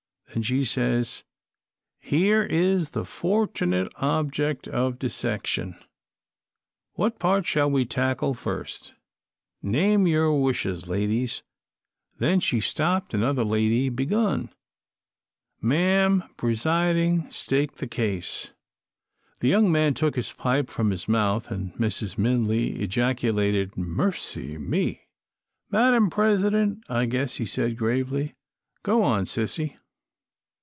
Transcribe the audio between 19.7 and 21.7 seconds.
took his pipe from his mouth,